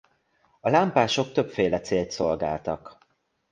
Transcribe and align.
A 0.61 0.69
lámpások 0.69 1.31
többféle 1.31 1.79
célt 1.81 2.11
szolgáltak. 2.11 2.97